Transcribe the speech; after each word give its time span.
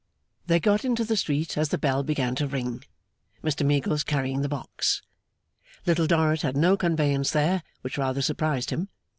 They 0.47 0.59
got 0.59 0.83
into 0.83 1.05
the 1.05 1.15
street 1.15 1.59
as 1.59 1.69
the 1.69 1.77
bell 1.77 2.01
began 2.01 2.33
to 2.37 2.47
ring, 2.47 2.83
Mr 3.43 3.63
Meagles 3.63 4.03
carrying 4.03 4.41
the 4.41 4.49
box. 4.49 5.03
Little 5.85 6.07
Dorrit 6.07 6.41
had 6.41 6.57
no 6.57 6.75
conveyance 6.75 7.29
there: 7.29 7.61
which 7.81 7.99
rather 7.99 8.23
surprised 8.23 8.71
him. 8.71 8.89